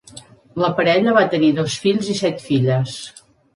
[0.63, 2.99] La parella va tenir dos fills i set filles.